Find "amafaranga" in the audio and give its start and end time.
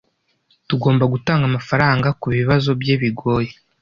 1.49-2.07